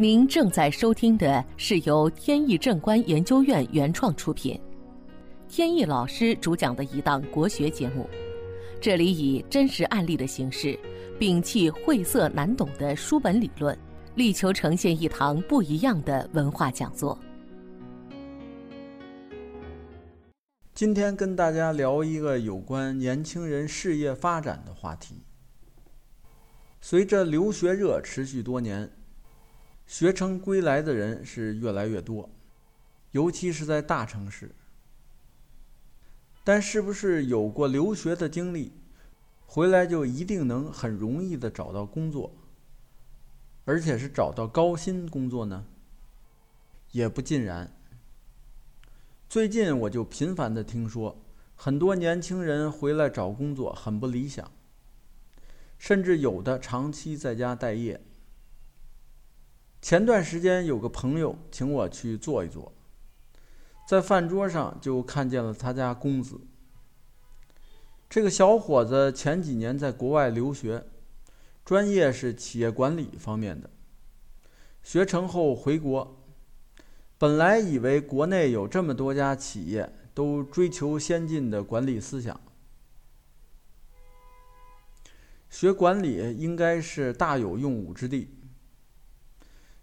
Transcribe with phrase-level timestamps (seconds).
[0.00, 4.58] 您正在收听的是由天意正观研究院原创出品，
[5.46, 8.08] 天意老师主讲的一档国学节目。
[8.80, 10.74] 这里以真实案例的形式，
[11.18, 13.78] 摒弃晦涩难懂的书本理论，
[14.14, 17.18] 力求呈现一堂不一样的文化讲座。
[20.72, 25.16] 今天跟大家聊一个有关年轻人事业发展的话题。
[26.80, 28.90] 随着留学热持续多年，
[29.90, 32.30] 学成归来的人是越来越多，
[33.10, 34.54] 尤其是在大城市。
[36.44, 38.70] 但是不是有过留学的经历，
[39.46, 42.32] 回来就一定能很容易的找到工作，
[43.64, 45.66] 而且是找到高薪工作呢？
[46.92, 47.72] 也不尽然。
[49.28, 51.20] 最近我就频繁的听说，
[51.56, 54.48] 很多年轻人回来找工作很不理想。
[55.78, 58.00] 甚至有的长期在家待业。
[59.80, 62.72] 前段时间有个朋友请我去坐一坐，
[63.88, 66.40] 在饭桌上就看见了他家公子。
[68.08, 70.84] 这个小伙子前几年在国外留学，
[71.64, 73.70] 专业是企业管理方面的。
[74.82, 76.24] 学成后回国，
[77.16, 82.38] 本来以为国内有这么多家企业都追求先进的管理思想。
[85.48, 88.39] 学管理应该是大有用武之地，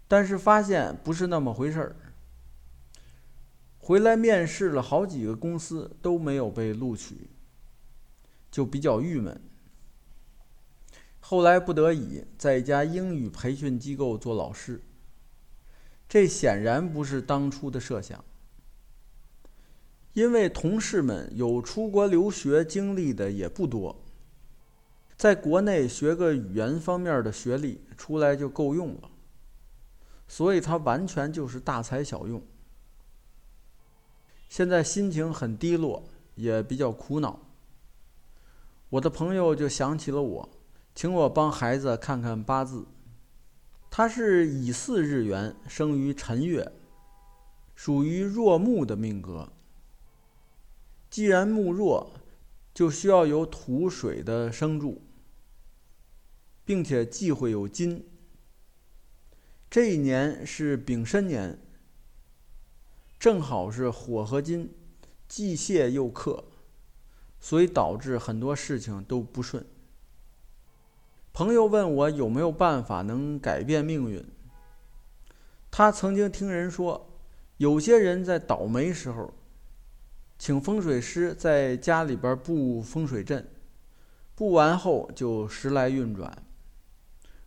[0.08, 1.96] 但是发现不是那么回事儿。
[3.78, 7.30] 回来面试了好几个公司都没有被录取，
[8.50, 9.40] 就比较郁闷。
[11.20, 14.82] 后来不得已在一家英语培训机构做老师，
[16.08, 18.24] 这显然不是当初的设想，
[20.14, 24.04] 因为同事们有出国留学经历的也不多。
[25.16, 29.10] 在国内学个语言方面的学历出来就够用了，
[30.28, 32.40] 所以他完全就是大材小用。
[34.48, 36.04] 现在心情很低落，
[36.36, 37.40] 也比较苦恼。
[38.90, 40.48] 我的朋友就想起了我，
[40.94, 42.86] 请我帮孩子看看八字。
[43.90, 46.72] 他是乙巳日元，生于辰月，
[47.74, 49.50] 属于弱木的命格。
[51.10, 52.12] 既然木弱，
[52.74, 55.02] 就需要有土水的生助。
[56.68, 58.06] 并且忌讳有金。
[59.70, 61.58] 这一年是丙申年，
[63.18, 64.74] 正好是火和金，
[65.28, 66.42] 既泄又克，
[67.38, 69.66] 所以导致很多事情都不顺。
[71.34, 74.24] 朋友问我有没有办法能改变命运。
[75.70, 77.20] 他曾经听人说，
[77.58, 79.34] 有些人在倒霉时候，
[80.38, 83.46] 请风水师在家里边布风水阵，
[84.34, 86.42] 布完后就时来运转。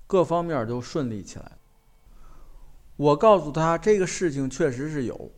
[0.05, 1.57] 各方面都顺利起来。
[3.01, 5.31] 我告诉他，这个事情确实是有，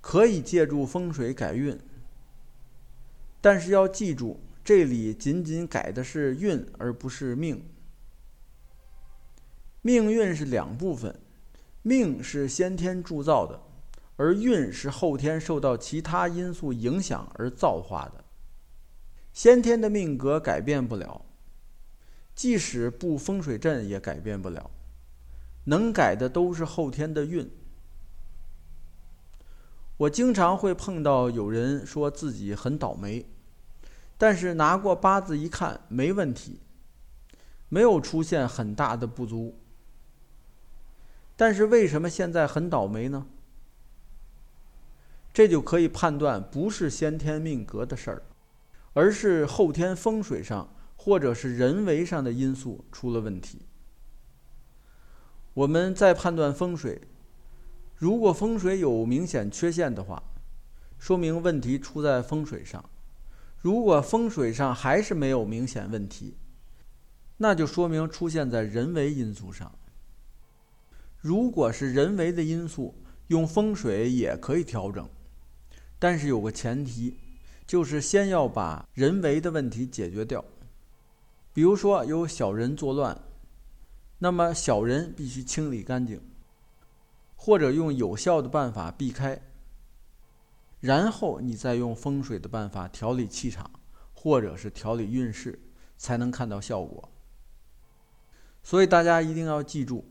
[0.00, 1.78] 可以借助风水改运。
[3.40, 7.64] 但是要记住，这里仅仅改的是运，而不是命。
[9.80, 11.20] 命运是两部分，
[11.82, 13.62] 命是先天铸造的，
[14.16, 18.24] 而运是后天受到其他因素影响而造化的。
[19.32, 21.24] 先天的命格改变不了。
[22.34, 24.68] 即使布风水阵也改变不了，
[25.68, 27.50] 能改的都是后天的运。
[29.98, 33.26] 我经常会碰到有人说自己很倒霉，
[34.16, 36.60] 但是拿过八字一看没问题，
[37.68, 39.58] 没有出现很大的不足。
[41.36, 43.26] 但是为什么现在很倒霉呢？
[45.32, 48.22] 这就可以判断不是先天命格的事儿，
[48.94, 50.68] 而是后天风水上。
[51.00, 53.62] 或者是人为上的因素出了问题，
[55.58, 57.00] 我们再判断风水，
[57.96, 60.22] 如果风水有明显缺陷的话，
[61.00, 62.80] 说明问题出在风水上；
[63.60, 66.36] 如果风水上还是没有明显问题，
[67.38, 69.72] 那就说明出现在人为因素上。
[71.20, 72.94] 如果是人为的因素，
[73.26, 75.10] 用风水也可以调整，
[75.98, 77.16] 但是有个前提，
[77.66, 80.44] 就是先要把人为的问题解决掉。
[81.52, 83.20] 比如说有小人作乱，
[84.18, 86.20] 那么小人必须清理干净，
[87.36, 89.40] 或者用有效的办法避开，
[90.80, 93.70] 然后你再用风水的办法调理气场，
[94.12, 95.58] 或者是调理运势，
[95.96, 97.08] 才能看到效果。
[98.62, 100.04] 所以大家一定要记住，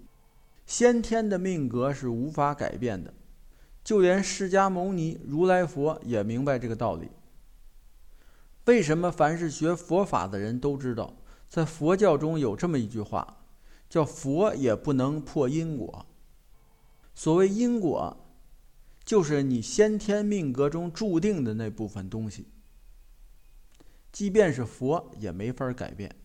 [0.66, 3.14] 先天的命格是无法改变的，
[3.84, 7.10] 就连释迦牟尼、如来佛也明白这个道理。
[8.66, 11.14] 为什么凡是学佛法的人都知道？
[11.50, 13.37] 在佛教中有这么一句话，
[13.90, 16.06] 叫“佛也不能破因果”，
[17.16, 18.18] 所谓因果，
[19.04, 22.46] 就是你先天命格中注定的那部分东西，
[24.12, 26.16] 即便是佛也没法改变。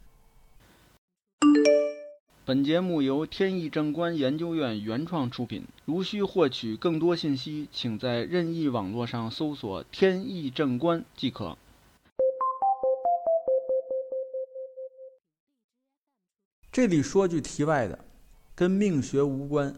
[2.44, 5.64] 本节目由天意正观研究院原创出品。
[5.84, 11.56] 如需获取更多信息，请在任意网络上搜索“天意正观”即可。
[16.72, 18.06] 这里说句题外的，
[18.54, 19.74] 跟命学无关。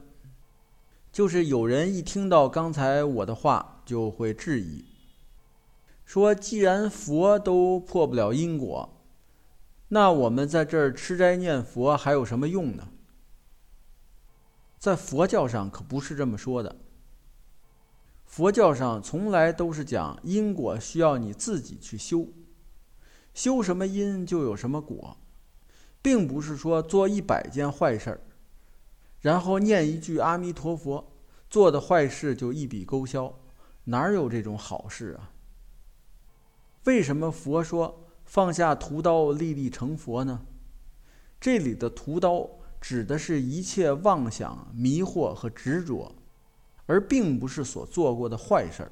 [1.11, 4.85] 就是有人一听到刚才我的话，就会质疑，
[6.05, 9.03] 说既然佛都破不了因果，
[9.89, 12.89] 那我们在这儿吃斋念佛还有什么用呢？
[14.79, 16.77] 在佛教上可不是这么说的。
[18.25, 22.29] 佛教上从来都是讲因果需要你自己去修，
[23.35, 25.17] 修什么因就有什么果，
[26.05, 28.21] 并不是说做一百件坏事。
[29.23, 31.11] 然后念一句阿弥陀佛，
[31.49, 33.35] 做的坏事就一笔勾销，
[33.85, 35.31] 哪有这种好事啊？
[36.85, 40.43] 为什么佛说放下屠刀立地成佛呢？
[41.41, 46.15] 这里的屠刀指的是一切妄想、迷惑和执着，
[46.85, 48.91] 而并不是所做过的坏事。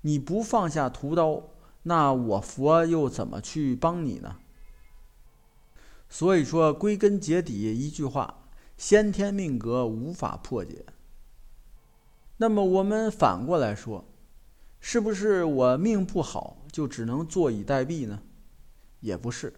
[0.00, 1.44] 你不放下屠刀，
[1.84, 4.38] 那我佛又怎么去帮你呢？
[6.12, 8.44] 所以说，归根结底一句话。
[8.76, 10.84] 先天命格无法破解。
[12.36, 14.04] 那么我们反过来说，
[14.78, 18.20] 是不是我命不好就只能坐以待毙呢？
[19.00, 19.54] 也不是。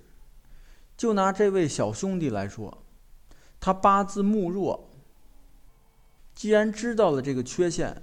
[0.96, 2.84] 就拿这位小兄弟来说，
[3.58, 4.90] 他八字木弱。
[6.36, 8.00] 既然知道了这个缺陷，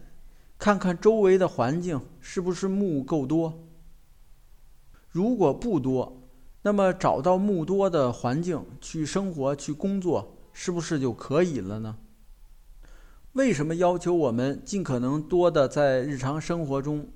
[0.60, 3.64] 看看周围的环境是不是木够多。
[5.10, 6.21] 如果不多，
[6.64, 10.38] 那么找到木多的环境去生活、去工作。
[10.54, 11.98] 是不是就可以了呢？
[13.32, 17.10] 为什么要求我们尽可能多的在日常生活中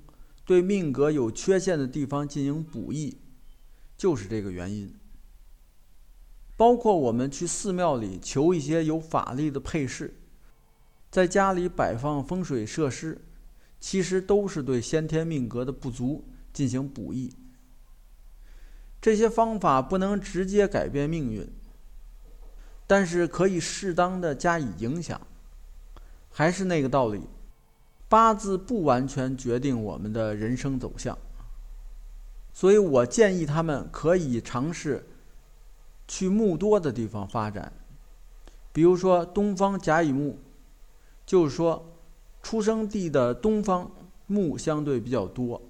[0.46, 3.18] 对命格有缺陷的地方进行补益？
[3.94, 4.90] 就是这个原因。
[6.56, 10.18] 包括我们去寺庙里求一些有法力的配饰，
[11.10, 13.20] 在家里摆放风水设施，
[13.78, 17.34] 其实都是对先天命格的不足进行补益。
[19.06, 21.48] 这些方法不能直接改变命运。
[22.88, 25.20] 但是可以适当的加以影响，
[26.28, 27.22] 还是那个道理，
[28.08, 31.16] 八字不完全决定我们的人生走向，
[32.52, 35.06] 所以我建议他们可以尝试
[36.08, 37.72] 去木多的地方发展，
[38.72, 40.36] 比如说东方甲乙木，
[41.24, 41.96] 就是说
[42.42, 43.88] 出生地的东方
[44.26, 45.62] 木相对比较多。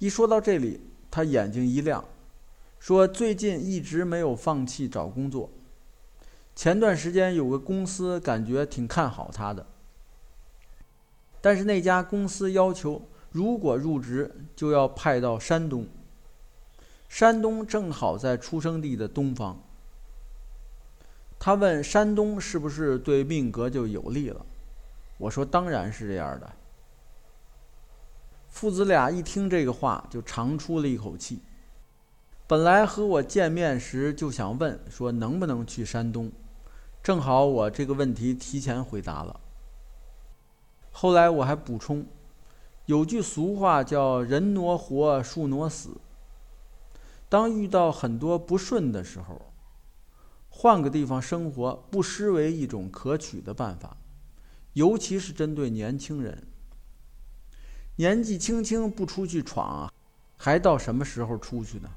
[0.00, 2.04] 一说到这里，他眼睛一亮。
[2.78, 5.50] 说最近一直没有放弃找工作。
[6.54, 9.66] 前段时间有个公司感觉挺看好他的，
[11.40, 15.86] 但是那家公司要求如果入职就要派到山东。
[17.08, 19.60] 山东正好在出生地的东方。
[21.38, 24.44] 他问山东是不是对命格就有利了？
[25.16, 26.52] 我说当然是这样的。
[28.58, 31.38] 父子俩一听这个话，就长出了一口气。
[32.48, 36.32] 本来和我见面时就想问说能不能去山东，
[37.00, 39.38] 正好我这个问题提前回答了。
[40.90, 42.04] 后来我还补充，
[42.86, 45.90] 有句俗话叫“人挪活，树挪死”。
[47.30, 49.52] 当遇到很多不顺的时候，
[50.48, 53.96] 换个地方生活不失为一种可取的办法，
[54.72, 56.48] 尤其是针对年轻人。
[57.98, 59.92] 年纪轻轻不出去闯啊，
[60.36, 61.90] 还到什么时候出去呢？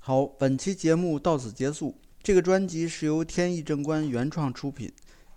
[0.00, 1.94] 好，本期节目到此结束。
[2.20, 4.92] 这个专辑是由天意正观原创出品，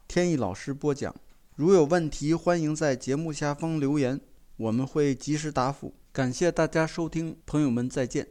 [0.08, 1.16] 天意老师播讲。
[1.56, 4.20] 如有问题，欢迎在节目下方留言，
[4.58, 5.94] 我们会及时答复。
[6.12, 8.28] 感谢大家收听，朋友们再见。